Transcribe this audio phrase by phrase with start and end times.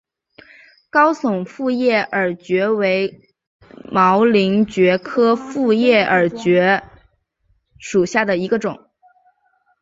[0.89, 3.31] 高耸复叶耳蕨为
[3.83, 4.25] 鳞毛
[4.65, 6.81] 蕨科复叶耳蕨
[7.77, 8.89] 属下的一个种。